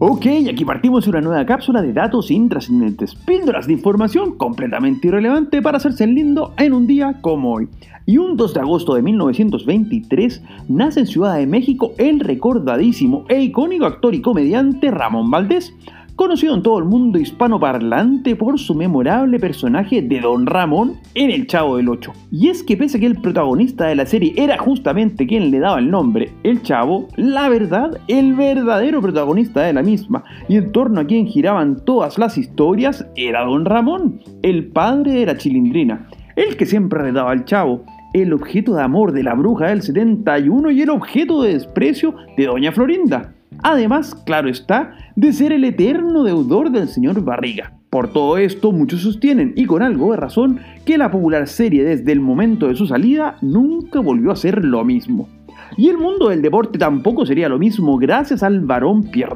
[0.00, 5.78] Ok, aquí partimos una nueva cápsula de datos intrascendentes, píldoras de información completamente irrelevante para
[5.78, 7.68] hacerse lindo en un día como hoy.
[8.06, 13.42] Y un 2 de agosto de 1923 nace en Ciudad de México el recordadísimo e
[13.42, 15.74] icónico actor y comediante Ramón Valdés,
[16.18, 21.46] conocido en todo el mundo hispanoparlante por su memorable personaje de Don Ramón en El
[21.46, 22.12] Chavo del Ocho.
[22.32, 25.60] Y es que pese a que el protagonista de la serie era justamente quien le
[25.60, 30.72] daba el nombre, El Chavo, la verdad, el verdadero protagonista de la misma, y en
[30.72, 36.08] torno a quien giraban todas las historias, era Don Ramón, el padre de la chilindrina,
[36.34, 40.72] el que siempre redaba al Chavo, el objeto de amor de la bruja del 71
[40.72, 43.36] y el objeto de desprecio de Doña Florinda.
[43.62, 47.72] Además, claro está, de ser el eterno deudor del señor Barriga.
[47.90, 52.12] Por todo esto, muchos sostienen, y con algo de razón, que la popular serie desde
[52.12, 55.28] el momento de su salida nunca volvió a ser lo mismo.
[55.76, 59.34] Y el mundo del deporte tampoco sería lo mismo gracias al varón Pierre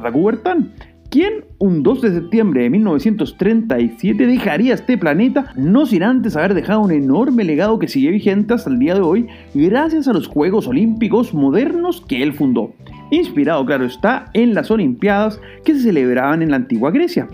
[1.13, 6.81] quien un 2 de septiembre de 1937 dejaría este planeta no sin antes haber dejado
[6.81, 10.67] un enorme legado que sigue vigente hasta el día de hoy gracias a los Juegos
[10.67, 12.73] Olímpicos modernos que él fundó
[13.11, 17.27] inspirado, claro está, en las Olimpiadas que se celebraban en la antigua Grecia.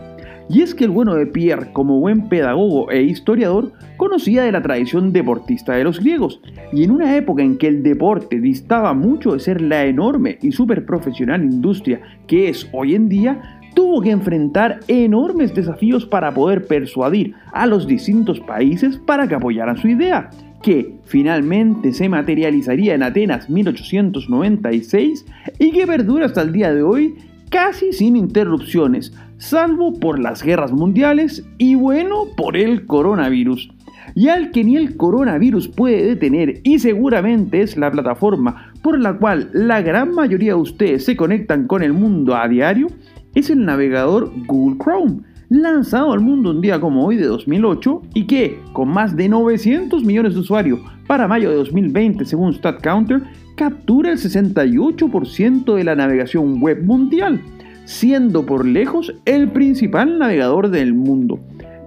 [0.50, 4.64] Y es que el bueno de Pierre, como buen pedagogo e historiador, conocía de la
[4.64, 6.42] tradición deportista de los griegos,
[6.73, 10.52] y en una época en que el deporte distaba mucho de ser la enorme y
[10.52, 16.66] súper profesional industria que es hoy en día, tuvo que enfrentar enormes desafíos para poder
[16.66, 23.03] persuadir a los distintos países para que apoyaran su idea que finalmente se materializaría en
[23.03, 25.25] Atenas 1896
[25.57, 27.15] y que perdura hasta el día de hoy
[27.49, 33.71] casi sin interrupciones, salvo por las guerras mundiales y bueno, por el coronavirus.
[34.15, 39.17] Y al que ni el coronavirus puede detener y seguramente es la plataforma por la
[39.17, 42.87] cual la gran mayoría de ustedes se conectan con el mundo a diario,
[43.35, 48.27] es el navegador Google Chrome lanzado al mundo un día como hoy de 2008 y
[48.27, 53.23] que, con más de 900 millones de usuarios para mayo de 2020 según StatCounter,
[53.55, 57.42] captura el 68% de la navegación web mundial,
[57.86, 61.39] siendo por lejos el principal navegador del mundo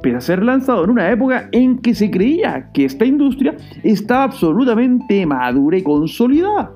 [0.03, 4.25] pese a ser lanzado en una época en que se creía que esta industria estaba
[4.25, 6.73] absolutamente madura y consolidada.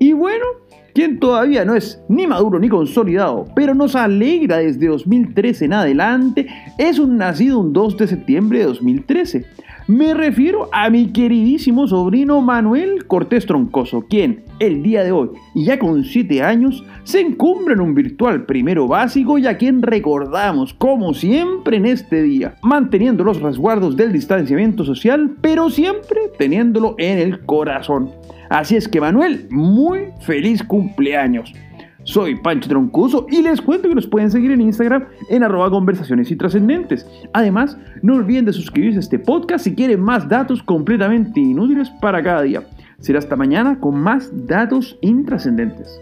[0.00, 0.44] Y bueno,
[0.94, 6.46] quien todavía no es ni maduro ni consolidado, pero nos alegra desde 2013 en adelante,
[6.78, 9.44] es un nacido un 2 de septiembre de 2013.
[9.86, 15.66] Me refiero a mi queridísimo sobrino Manuel Cortés Troncoso, quien el día de hoy, y
[15.66, 20.72] ya con 7 años, se encumbra en un virtual primero básico y a quien recordamos,
[20.72, 27.18] como siempre en este día, manteniendo los resguardos del distanciamiento social, pero siempre teniéndolo en
[27.18, 28.10] el corazón.
[28.50, 31.52] Así es que Manuel, muy feliz cumpleaños.
[32.04, 36.30] Soy Pancho Troncoso y les cuento que nos pueden seguir en Instagram en arroba conversaciones
[36.30, 37.06] y trascendentes.
[37.32, 42.22] Además, no olviden de suscribirse a este podcast si quieren más datos completamente inútiles para
[42.22, 42.62] cada día.
[43.00, 46.00] Será hasta mañana con más datos intrascendentes.